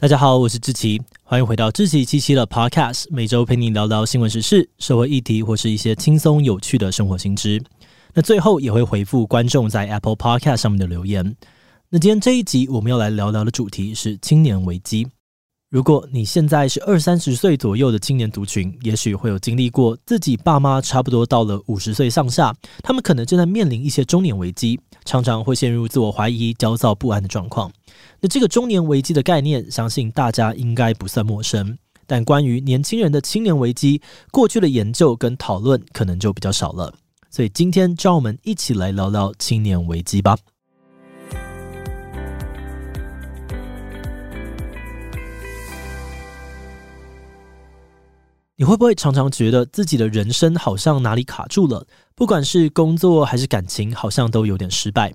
[0.00, 7.62] 大家好，我是志奇，欢迎回到志奇七七的 Podcast，每周陪你聊聊新闻时事、社会议题或是一些轻松有趣的生活新知。
[8.14, 11.36] 那最后也会回复观众在 Apple Podcast 上面的留言。
[11.90, 15.06] 那今天这一集我们要来聊聊的主题是青年危机。
[15.70, 22.52] 如果你现在是二三十岁左右的青年族群，也许会有经历过自己爸妈差不多到了五十岁上下，
[22.82, 27.70] 他们可能正在面临一些中年危机，常常会陷入自我怀疑、焦躁不安的状况。
[28.20, 31.78] 那这个中年危机的概念，相信大家应该不算陌生。
[32.04, 34.02] 但关于年轻人的青年危机，
[34.32, 36.92] 过去的研究跟讨论可能就比较少了。
[37.30, 40.36] 所以今天让我们一起来聊聊青年危机吧。
[48.60, 51.86] 你会不会常常觉得自己的人生好像哪里卡住了？
[52.14, 55.14] 不管是工作还是感情，好像都有点失败。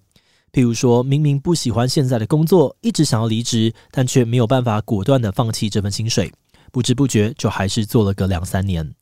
[0.51, 6.33] 譬如说，明明不喜欢现在的工作，一直想要离职，但却没有办法果断地放弃这份薪水，
[6.71, 8.95] 不知不觉就还是做了个两三年。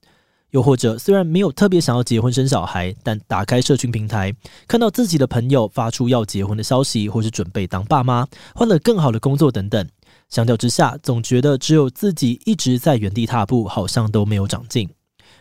[0.52, 4.36] 又或者，虽然没有特别想要结婚生小孩，但打开社群平台，
[4.68, 9.88] 看到自己的朋友发出要结婚的消息，或是准备当爸妈，换了更好的工作等等。
[10.34, 14.90] 相较之下，总觉得只有自己一直在原地踏步，好像都没有长进。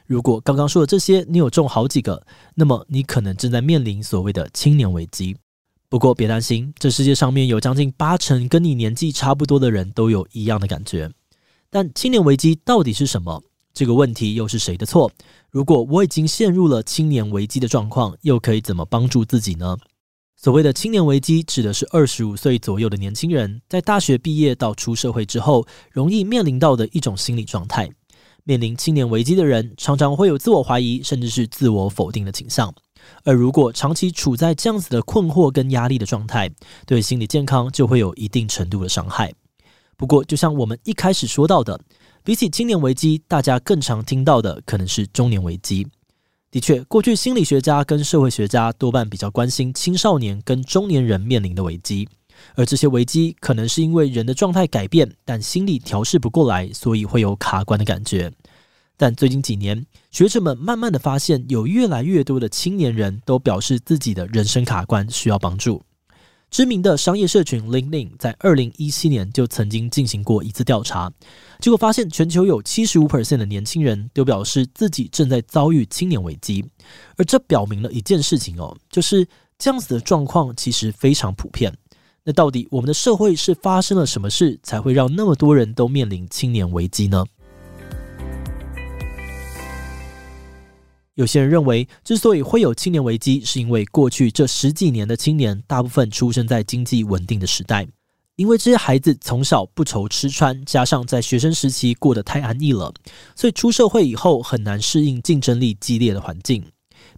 [0.05, 5.34] 如果刚刚说的这些你有中好几个，那么你可能正在面临所谓的青年危机。
[5.89, 11.11] 不过别担心，这世界上面有将近八成跟你年纪差不多的人都有一样的感觉。
[11.71, 13.43] 但青年危机到底是什么？
[13.73, 15.11] 这个问题又是谁的错？
[15.51, 19.78] 如果我已经陷入了青年危机的状况，又可以怎么帮助自己呢？
[20.42, 27.88] 所谓的青年危机，指的是二十五岁左右的年轻人，在大学毕业到出社会之后，容易面临到的一种心理状态。
[28.42, 32.75] 面临青年危机的人，常常会有自我怀疑，甚至是自我否定的倾向。
[33.22, 36.50] 而如果长期处在这样子的困惑跟压力的状态，
[36.86, 39.32] 对心理健康就会有一定程度的伤害。
[39.97, 41.80] 不过，就像我们一开始说到的，
[42.24, 45.86] 比起青年危机，大家更常听到的可能是中年危机。
[46.53, 52.07] 的确，过去心理学家跟社会学家多半比较关心青少年跟中年人面临的危机，
[52.55, 58.31] 而这些危机可能是因为人的状态改变，但心理调试不过来，所以会有卡关的感觉。
[58.99, 65.83] 但最近几年，学者们慢慢的发现，有越来越多的青年人都表示自己的人生卡关需要帮助。
[66.53, 71.11] 知名的商业社群 LinkedIn 在二零一七年就曾经进行过一次调查，
[71.61, 76.63] 结果发现全球有七十五 percent 的年轻人都表示自己正在遭遇青年危机，
[77.17, 79.27] 而这表明了一件事情哦，就是
[79.59, 81.73] 这样子的状况其实非常普遍。
[82.23, 87.25] 那到底我们的社会是发生了什么事，才会让那么多人都面临青年危机呢？
[91.15, 97.87] 有些人认为，之所以会有青年危机，是因为过去这十几年的青年大部分出生在经济稳定的时代，
[98.37, 102.93] 因为这些孩子从小不愁吃穿，加上在学生时期过得太安逸了，
[103.37, 106.65] 所以出社会以后很难适应竞争力激烈的环境。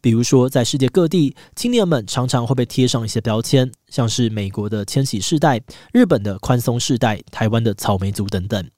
[0.01, 5.61] 比如说，在世界各地，青年们常常会被贴上一些标签，像是美国的千禧世代、
[5.93, 8.69] 日本的宽松世代、台湾的草莓族等等。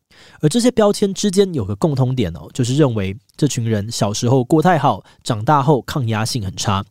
[0.41, 6.85] 而这些标签之间有个共通点哦，就是认为这群人小时候过太好，长大后抗压性很差。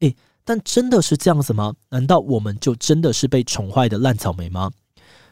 [0.00, 1.74] 诶，但真的是这样子吗？
[1.90, 4.70] 难道我们就真的是被宠坏的烂草莓吗？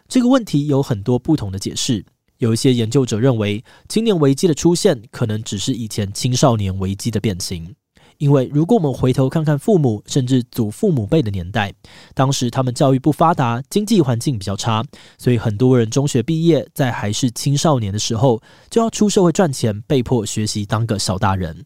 [0.08, 2.04] 这个问题有很多不同的解释。
[2.38, 7.74] 有一些研究者认为，青年危机的出现可能只是以前青少年危机的变形。
[8.18, 11.72] 因为如果我们回头看看父母甚至祖父母辈的年代，
[12.14, 14.84] 当时他们教育不发达，经济环境比较差，
[15.18, 21.64] 所以很多人中学毕业，在还是青少年的时候就要出社会赚钱，被迫学习当个小大人。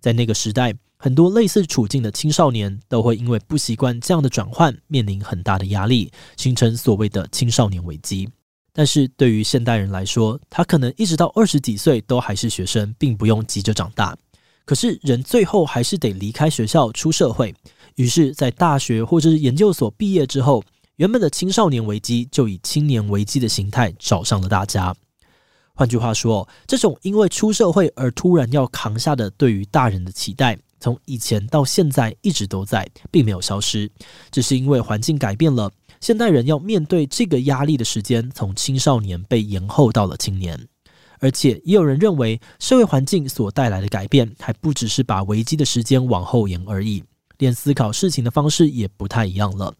[0.00, 8.28] 在那个时代，很多类似处境的青少年都会因为不习惯这样的转换，面临很大的压力，形成所谓的青少年危机。
[8.72, 14.16] 但是对于现代人来说，他可能一直到二十几岁都还是学生，并不用急着长大。
[14.70, 17.52] 可是人最后还是得离开学校出社会，
[17.96, 20.62] 于是，在大学或者是研究所毕业之后，
[20.94, 24.94] 原本的青少年危机就以青年危机的形态找上了大家。
[25.74, 33.90] 换句话说，这种因为出社会而突然要扛下的对于大人的期待，从以前到现在一直都在，并没有消失，
[34.30, 35.68] 只是因为环境改变了，
[36.00, 40.69] 现代人要面对这个压力的时间从青少年被延后到了青年。
[41.20, 47.04] 而且也有人认为，社会环境所带来的改变还不只是把危机的时间往后延而已，
[47.38, 49.72] 连思考事情的方式也不太一样了。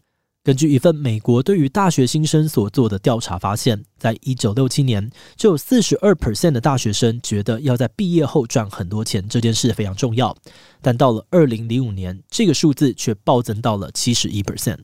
[0.43, 10.35] 根据一份美国对于大学新生所做的调查发现，在一九六七年，就有四十二 percent 的大学生觉得要在毕业后赚很多钱这件事非常重要，
[10.81, 14.79] 但到了二零零五年，这个数字却暴增到了七十一 percent。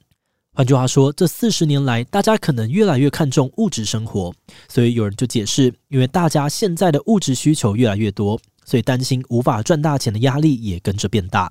[0.56, 4.32] 换句话说，这四十年来，大家可能越来越看重物质生活，
[4.70, 11.50] 所以有人就解释，因为大家现在的物质需求越来越多，所以担心无法赚大钱的压力也跟着变大。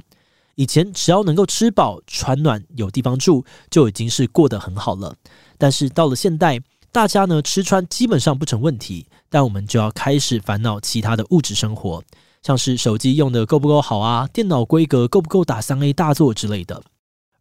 [0.55, 5.15] 以前只要能够吃饱、穿暖、有地方住，就已经是过得很好了。
[5.59, 6.59] 但是到了现代，
[6.91, 12.03] 大家呢吃穿基本上不成问题，但我们就要开始烦恼其他的物质生活，
[12.41, 16.81] 像是手机用的够不够好啊，电脑规格够不够打三 A 大作之类的。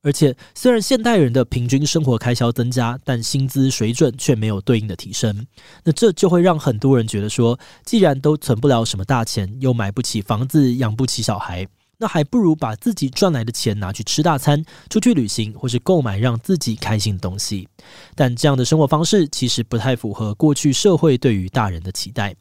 [0.05, 5.47] 而且，虽然现代人的平均生活开销增加，但薪资水准却没有对应的提升。
[5.83, 11.67] 那这就会让很多人觉得说，既然都存不了什么大钱，又买不起房子，养不起小孩。
[11.97, 17.67] 那还不如把自己赚来的钱拿去吃大餐、出去旅行，或是购买让自己开心的东西。
[18.15, 22.35] 但这样的生活方式其实不太符合过去社会对于大人的期待，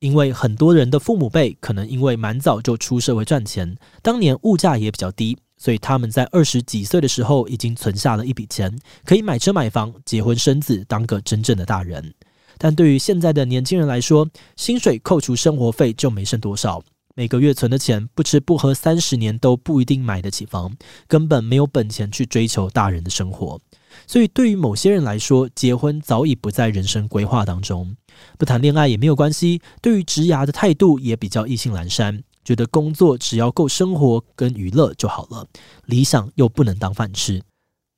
[0.00, 12.14] 因为很多人的父母辈可能因为蛮早就出社会赚钱，当年物价也比较低，所以他们在二十几岁的时候已经存下了一笔钱，可以买车买房、结婚生子，当个真正的大人。
[12.56, 14.26] 但对于现在的年轻人来说，
[14.56, 16.82] 薪水扣除生活费就没剩多少。
[17.14, 20.74] 每个月存的钱，不吃不喝三十年都不一定买得起房，
[21.06, 23.60] 根本没有本钱去追求大人的生活。
[24.06, 27.96] 所以，对于某些人来说，结婚早已不在人生规划当中。
[28.38, 29.60] 不谈恋爱也没有关系。
[29.82, 35.46] 对于职涯的态度也比较意兴阑珊，觉得工作只要够生活跟娱乐就好了，
[35.86, 37.42] 理想又不能当饭吃。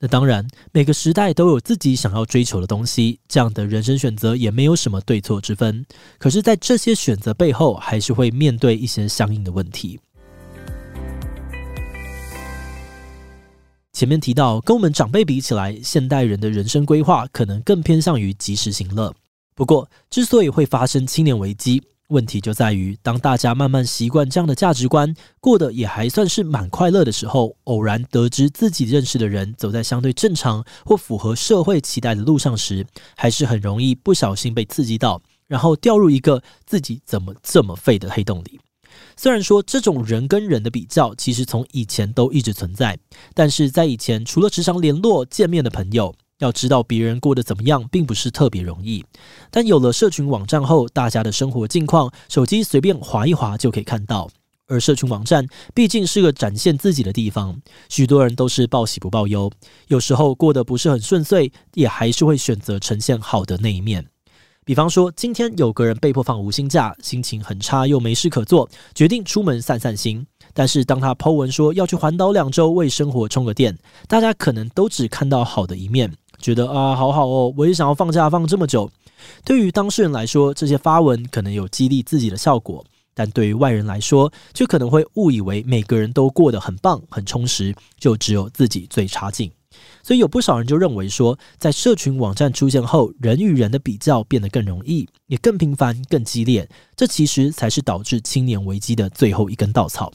[0.01, 5.87] 那当然，每个时代都有自己想要追求的东西，这样的人生选择也没有什么对错之分。
[6.19, 10.01] 可是，在这些选择背后，还是会面对一些相应的问题。
[13.93, 19.15] 前面提到，跟我们长辈比起来，现代人的人生规划可能更偏向于及时行乐。
[19.55, 21.81] 不过，之所以会发生青年危机，
[22.13, 32.87] 问题就在于，当大家慢慢习惯这样的价值观，过得也还算是蛮快乐的时候，偶然得知自己认识的人走在相对正常或符合社会期待的路上时，
[33.17, 38.61] 还是很容易不小心被刺激到，然后掉入一个自己怎么这么废的黑洞里。
[39.17, 42.99] 虽然说这种人跟人的比较，其实从以前都一直存在，
[43.35, 46.15] 但是在以前，除了时常联络见面的朋友。
[46.43, 49.05] 要知道别人过得怎么样，并不是特别容易。
[49.51, 54.29] 但有了社群网站后，大家的生活近况，手机随便划一划就可以看到。
[54.67, 59.51] 而社群网站毕竟是个展现自己的地方，许多人都是报喜不报忧。
[59.87, 64.05] 有时候过得不是很顺遂，也还是会选择呈现好的那一面。
[64.65, 70.25] 比方说，今天有个人被迫放无薪假，心情很差，又没事可做，决定出门散散心。
[70.55, 76.15] 但是当他 po 文说要去环岛两周，为生活充个电，大家可能都只看到好的一面。
[76.43, 78.91] 觉得啊，好好哦，我也想要放假放这么久。
[79.45, 82.85] 对于当事人来说，这些发文可能有激励自己的效果，
[83.15, 89.51] 但对于外人来说，却可能会误以为每个人都过得很棒、很充实，就只有自己最差劲。
[90.03, 96.69] 所以有不少人就认为说，在社群网站出现后，人与人的比较变得更容易，也更频繁、更激烈。
[96.97, 100.13] 这其实才是导致青年危机的最后一根稻草。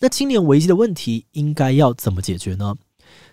[0.00, 2.74] 那青年危机的问题应该要怎么解决呢？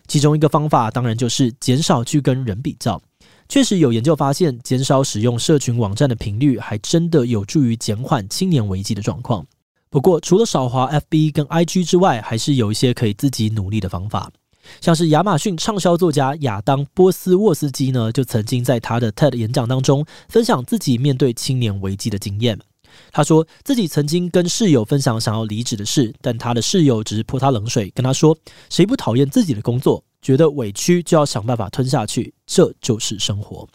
[0.07, 3.01] 其中一个方法当然就是减少去跟人比较。
[3.47, 9.45] 确实有研究发现，减少使用社群网站的频率，还真的有助于减缓青年危机的状况。
[9.89, 14.31] 不过，除了少滑 FB 跟 IG 之外，还是有一些可以自己努力的方法。
[14.79, 22.57] 像是亚马逊畅销作家亚当·波斯沃斯基呢，就曾经在他的 TED 演讲当中分享自己面对青年危机的经验。
[23.12, 28.38] 他说自己曾经跟室友分享想要离职的事，但他的室友只是泼他冷水，跟他说
[28.69, 30.03] ：“谁不讨厌自己的工作？
[30.21, 33.67] 觉得委屈就要想办法吞下去，这就是生活。”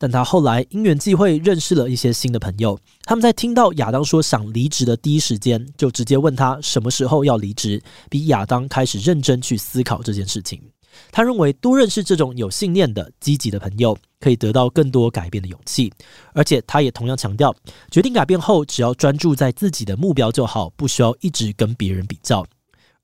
[0.00, 10.62] 但他后来因缘际会认识了一些新的朋友，他们在听到亚当说想离职的第一时间，就直接问他什么时候要离职，比亚当开始认真去思考这件事情。
[11.10, 15.92] 他认为多认识这种有信念的、积极的朋友，可以得到更多改变的勇气。
[16.32, 17.54] 而且，他也同样强调，
[17.90, 22.46] 决定改变后，只要专注在自己的目标就好，不需要一直跟别人比较。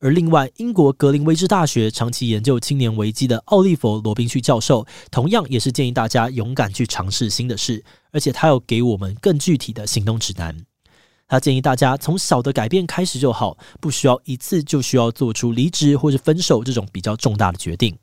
[0.00, 10.54] 而另外，英国格林威治大学长期研究青年危机的奥利弗·罗宾逊教授，同样也是建议大家勇敢去尝试新的事，而且他有给我们更具体的行动指南。
[11.26, 17.96] 他建议大家从小的改变开始就好，不需要一次就需要做出离职或是分手这种比较重大的决定。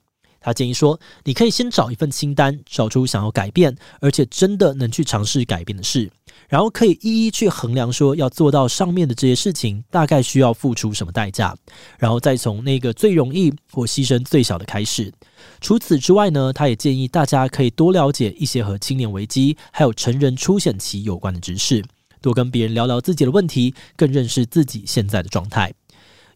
[0.44, 6.12] 他建议说，你可以先找一份清单，找出想要改变，而且真的能去尝试改变的事。
[6.50, 11.56] 然后可以一一去衡量，说要做到上面的这些事情，大概需要付出什么代价，
[12.00, 15.14] 然后再从那个最容易或牺牲最小的开始。
[15.62, 21.86] 除此之外呢，他也建议大家可以多了解一些和青年危机还有成人初显期有关的知识，
[22.22, 25.74] 多跟别人聊聊自己的问题，更认识自己现在的状态。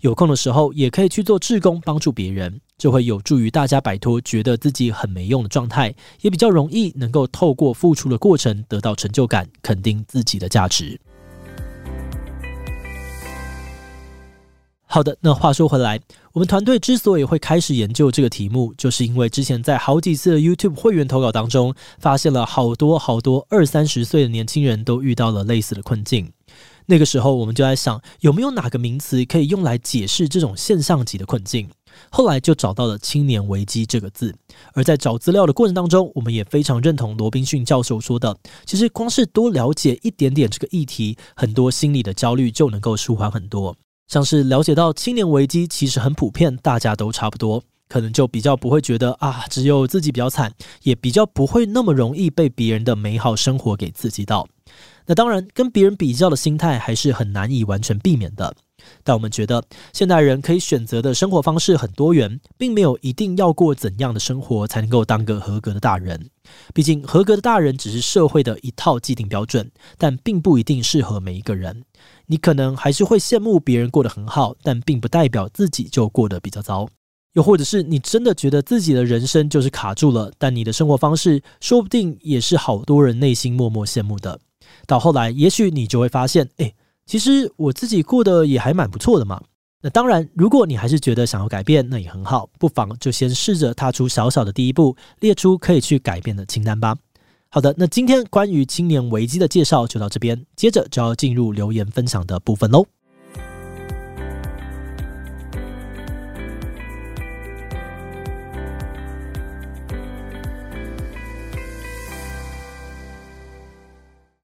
[0.02, 11.00] 有空的时候，也可以去做志工，帮助别人，就会有助于大家摆脱觉得自己很没用的状态，也比较容易能够透过付出的过程得到成就感，肯定自己的价值。
[14.96, 16.00] 好的，那话说回来，
[16.32, 26.32] 我们团队之所以会开始研究这个题目，就是因为之前在好几次的 YouTube 会员投稿当中，发现了好多好多二三十岁的年轻人都遇到了类似的困境。
[26.86, 31.70] 那个时候，我们就在想，有没有哪个名词可以用来解释这种现象级的困境？
[32.10, 34.34] 后来就找到了“青年危机”这个字。
[34.72, 38.34] 而在找资料的过程当中，我们也非常认同罗宾逊教授说的，
[38.66, 43.76] 其实光是多了解一点点这个议题，很多心理的焦虑就能够舒缓很多。
[44.08, 54.48] 像是了解到青年危机其实很普遍，大家都差不多，可能就比较不会觉得啊，只有自己比较惨，也比较不会那么容易被别人的美好生活给刺激到。
[55.08, 58.56] 那当然，跟别人比较的心态还是很难以完全避免的。
[59.06, 66.32] 但我们觉得，现代人可以选择的生活方式很多元，并没有一定要过怎样的生活才能够当个合格的大人。
[66.74, 71.84] 毕竟，合格的大人只是社会的一套既定标准，但并不一定适合每一个人。
[72.26, 76.90] 你可能还是会羡慕别人过得很好，但并不代表自己就过得比较糟。
[77.34, 84.40] 又或者是你真的觉得自己的人生就是卡住了，但你的生活方式说不定也是好多人内心默默羡慕的。
[84.88, 86.74] 到后来，也许你就会发现，哎，
[87.06, 89.42] 其实我自己过得也还蛮不错的嘛。
[89.82, 96.96] 那当然，如果你还是觉得想要改变，那也很好，不妨就先试着踏出小小的第一步，列出可以去改变的清单吧。
[97.50, 102.86] 好的，那今天关于青年危机的介绍就到这边，接着就要进入留言分享的部分喽。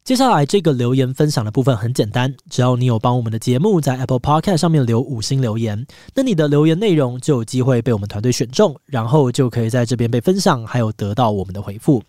[0.04, 12.02] 接下来这个留言分享的部分很简单，只要你有帮我们的节目在 Apple Podcast 上面留五星留言，那你的留言内容就有机会被我们团队选中，然后就可以在这边被分享，还有得到我们的回复。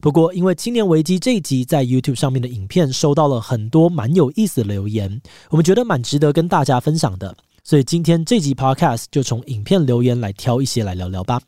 [0.00, 11.40] 不过，因为青年危机这一集在 YouTube 上面的影片收到了很多蛮有意思的留言，我们觉得蛮值得跟大家分享的，所以今天这集 Podcast 就从影片留言来挑一些来聊聊吧。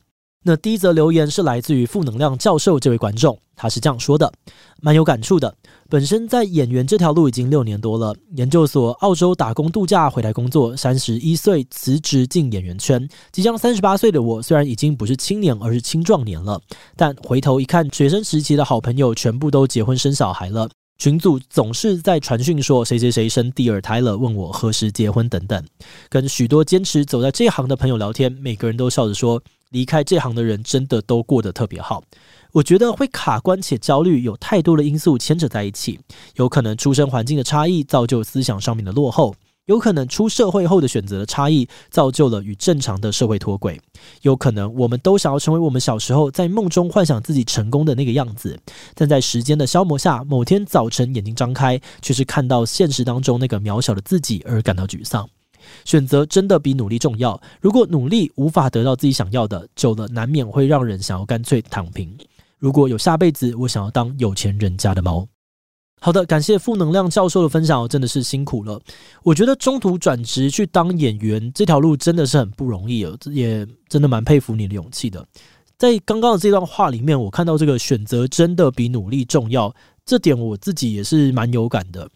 [0.43, 4.33] 那第一则留言是来自于负能量教授这位观众，他是这样说的，
[4.81, 5.55] 蛮有感触的。
[5.91, 13.07] 本身在演员这条路已经六年多了，研究所澳洲打工度假回来工作，三十一岁辞职进演员圈。
[13.31, 16.59] 即将三十八岁的我，虽然已经不是青年，而是青壮年了，
[16.97, 25.63] 但回头一看，学生时期的好朋友全部都结婚生小孩了，群组总是在传讯说谁谁谁生第二胎了，问我何时结婚等等。
[26.09, 32.03] 跟许多坚持走在这行的朋友聊天，每个人都笑着说，离开这行的人真的都过得特别好。
[32.53, 35.99] 我觉得会卡关且焦虑，有太多的因素牵扯在一起。
[36.35, 39.33] 有可能出生环境的差异造就思想上面的落后，
[39.67, 43.81] 有可能出社会后的选择的差异造就了与正常的社会脱轨。
[44.23, 48.59] 有可能我们都想要成为我们小时候在梦中幻想自己成功的那个样子，
[48.97, 55.29] 但在时间的消磨下，某天早晨眼睛张开，却是看到现实当中那个渺小的自己而感到沮丧。
[55.85, 57.41] 选择真的比努力重要。
[57.61, 62.17] 如果努力无法得到自己想要的，久了难免会让人想要干脆躺平。
[62.59, 65.27] 如果有下辈子，我想要当有钱人家的猫。
[66.03, 68.81] 好的，感谢负能量教授的分享，真的是辛苦了。
[69.23, 75.27] 我觉得中途转职去当演员这条路真的是很不容易哦，也真的蛮佩服你的勇气的。
[75.77, 79.75] 在刚刚的这段话里面，我看到这个选择真的比努力重要，
[80.07, 82.09] 这点我自己也是蛮有感的。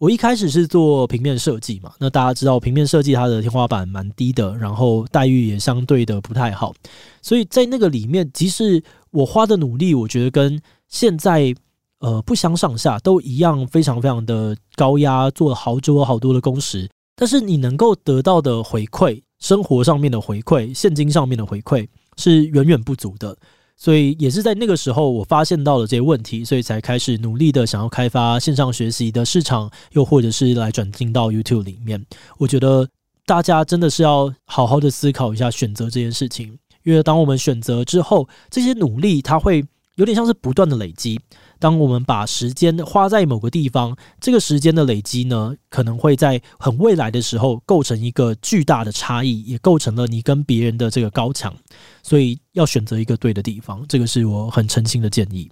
[0.00, 6.72] 我一开始是做平面设计嘛，那大家知道平面设计它的天花板蛮低的，然后待遇也相对的不太好，
[7.20, 11.54] 所以在那个里面，即使我花的努力，我觉得跟现在
[11.98, 23.36] 呃不相上下，都一样非常非常的高压，做了好多好多的工时，但是你能够得到的回馈，生活上面的回馈，现金上面的回馈是远远不足的。
[23.82, 32.04] 所以也是在那个时候，我发现到了这些问题，所以才开始努力的想要开发线上学习的市场，又或者是来转进到 YouTube 里面。
[32.36, 32.86] 我觉得
[33.24, 41.18] 大家真的是要好好的思考一下选择这件事情，因为当我们选择之后，这些努力它会有点像是不断的累积。
[41.60, 51.54] 当我们把时间花在某个地方，这个时间的累积呢，可能会在很未来的时候构成一个巨大的差异，也构成了你跟别人的这个高墙。
[52.02, 55.50] 所以要选择一个对的地方，这个是我很诚心的建议。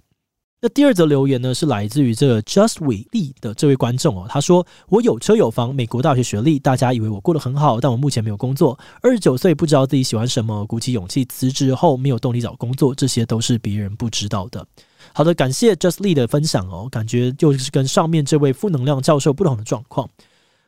[0.61, 8.77] 那第二则留言呢，是来自于这个 Just We Lee 的这位观众哦，他说：“我有车有房，美国大学学历，大家以为我过得很好，但我目前没有工作。
[9.01, 14.65] 二十九岁不知道自己喜欢什么，鼓起勇气辞职后没有动力找工作，这些都是别人不知道的。”
[15.13, 20.09] 好的，感谢 Just Lee 的分享哦，感觉就是跟上面这位负能量教授不同的状况。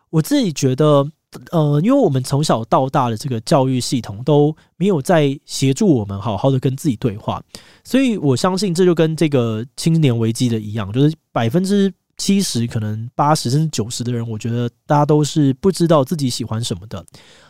[0.09, 1.11] 我自己觉得。
[1.51, 7.41] 呃，因为我们从小到大的这个教育系统都没有在协助我们好好的跟自己对话，
[7.85, 17.01] 所以我相信这就跟这个青年危机的一样，就是百分之七十，可能八十甚至九十的人，我觉得大家都是不知道自己喜欢什么的。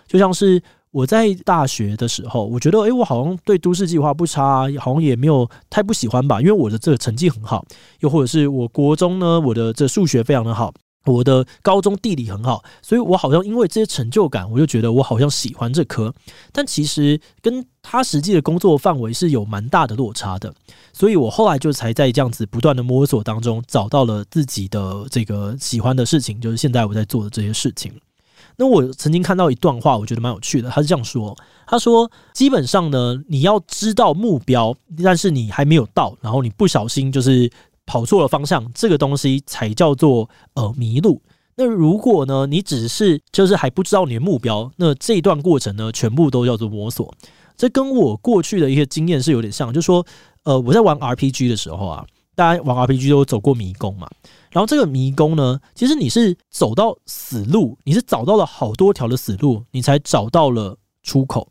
[0.06, 0.62] 就像是
[0.92, 7.66] 我在大学的时候，我觉得，诶，我好像对都市计划不差，好像也没有太不喜欢吧，因为我的这个成绩很好，
[8.02, 10.74] 又或者是我国中呢，我的这数学非常的好。
[11.06, 16.14] 我的高中地理很好，所以我好像因为这些成就感，我就觉得我好像喜欢这科。
[16.52, 20.54] 但其实跟他实际的工作范围是有蛮大的落差的，
[20.94, 27.92] 所以我后来就才在这样子不断的摸索当中，找到了自己的这个喜欢的事情，就是现在我在做的这些事情。
[28.58, 31.36] 那我曾经看到一段话，我觉得蛮有趣的，他是这样说：
[31.68, 37.52] 他说，基本上呢，你要知道目标，但是你还没有到，然后你不小心就是。
[37.84, 41.22] 跑错了方向，这个东西才叫做呃迷路。
[41.56, 47.14] 那如果呢，你只是就是还不知道你的目标，那这一段过程呢，全部都叫做摸索。
[47.58, 50.06] 这跟我过去的一些经验是有点像，就是说，
[50.44, 54.10] 呃，我在玩 RPG 的时候啊，大家玩 RPG 都走过迷宫嘛。
[54.52, 61.48] 然后这个迷宫呢，其实你是走到死路，你是找到了好多条的死路，你才找到了出口。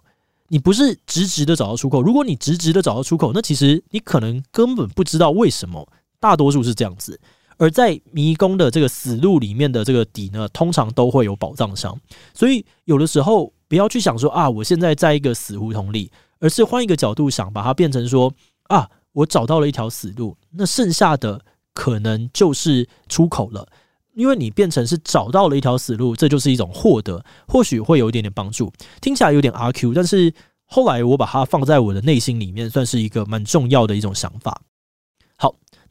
[0.48, 2.02] 你不是直直的找到出口。
[2.02, 5.86] 如果你直直的找到出口，那其实你可能根本不知道为什么。
[6.18, 7.18] 大多数是这样子，
[7.56, 11.98] 而在迷宫的这个死路里面的这个底呢，通常都会有宝藏箱。
[12.34, 18.30] 所以有的时候不要去想说啊，我现在在一个死胡同里，而是换一个角度想，把它变成说
[18.64, 23.66] 啊，我找到了一条死路，那剩下的可能就是出口了。
[24.14, 28.70] 因为你变成是找到了一条死路，这就是一种获得，或许会有一点点帮助。
[29.00, 34.60] 听起来有点阿 Q，但是后来我把它放在我的内心里面，算是一个蛮重要的一种想法。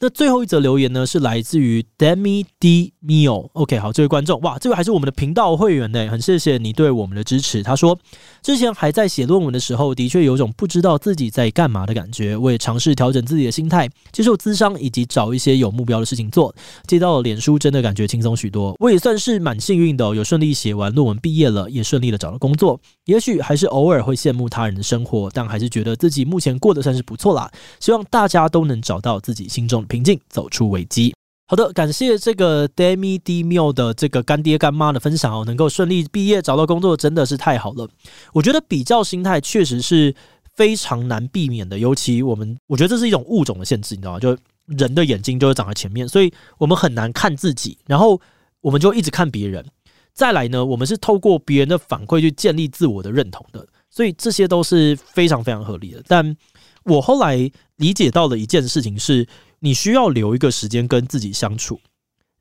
[0.01, 3.49] 那最后一则留言呢，是来自于 Demi D Mio。
[3.51, 7.61] OK，好，这位观众，哇，这位还是我们的频道会员呢，很谢谢你对我们的支持。
[7.61, 7.99] 他说，
[8.41, 12.37] 之前还在写论文的时候，的确有种不知道自己在干嘛的感觉。
[12.37, 16.55] 我也尝试调整自己的心态，接受咨商，以及找一些有目标的事情做。
[16.87, 18.73] 接到了脸书，真的感觉轻松许多。
[18.79, 22.79] 我也算是蛮幸运的，有顺利写完论文毕业了，也顺利的找到工作。
[23.03, 27.51] 也许还是偶尔会羡慕他人的生活，但还是觉得自己目前过得算是不错啦。
[27.81, 31.13] 希望大家都能找到自己心中平静，走出危机。
[31.47, 37.89] 好的，感谢这个 Demi D Mio 的这个干爹干妈的分享哦，能够顺利毕业找到工作真的是太好了。
[38.31, 40.13] 我觉得比较心态确实是
[40.55, 44.19] 非常难避免的，尤其我们，我觉得这是一种物种的限制，你知道吗？
[44.19, 48.21] 就人的眼睛就是长在前面，所以我们很难看自己，然后
[48.61, 49.65] 我们就一直看别人。
[50.13, 56.03] 再来呢，我们是透过别人的反馈去建立自我的认同的，所以这些都是非常非常合理的。
[56.07, 56.37] 但
[56.83, 59.25] 我后来理解到的一件事情是，
[59.59, 61.79] 你需要留一个时间跟自己相处，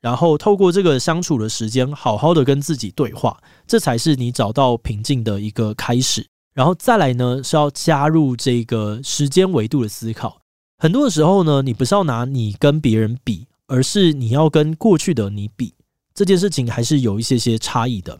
[0.01, 6.25] 然后透过这个相处的时间，好好的跟自己对话，这才是你找到平静的一个开始。
[6.53, 10.41] 然后再来呢，是要加入这个时间维度的思考。
[10.77, 15.73] 很多的时候呢，你不是要拿你跟别人比，而是你要跟过去的你比。
[16.13, 18.19] 这件事情还是有一些些差异的。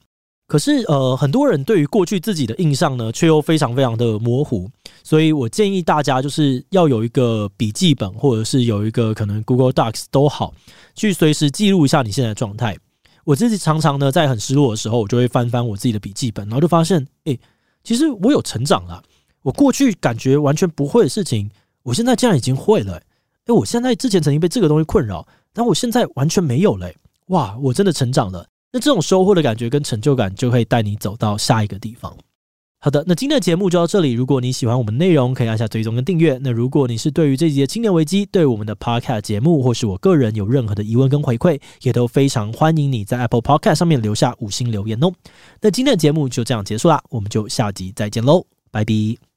[0.50, 4.68] 可是，呃，很多人对于过去自己的印象呢，却又非常非常的模糊，
[5.04, 10.52] 所以我建议大家就是要有一个笔记本，或者是有一个可能 Google Docs 都好，
[10.96, 12.76] 去随时记录一下你现在的状态。
[13.26, 17.38] 我自己常常呢，在很失落的时候，我就会翻翻我自己的笔记本，然后就发现，哎，
[17.84, 19.04] 其实我有成长了。
[19.44, 21.48] 我过去感觉完全不会的事情，
[21.84, 23.00] 我现在竟然已经会了。
[23.46, 26.92] 哎，我现在之前曾经被这个东西困扰，但我现在完全没有了。
[27.28, 28.48] 哇，我真的成长了。
[28.72, 32.16] 那这种收获的感觉跟成就感，就会带你走到下一个地方。
[32.82, 34.14] 好的，那今天的节目就到这里。
[34.14, 36.40] 如果你喜欢我们内容，可以按下追踪跟订阅。
[36.42, 45.12] 那如果你是对于这集的青年危机，对我们的 Podcast 节目，或是我个人有任何的疑问跟回馈，也都非常欢迎你在 Apple Podcast 上面留下五星留言哦。
[45.60, 49.29] 那今天的节目就这样结束啦，我们就下集再见喽，拜拜。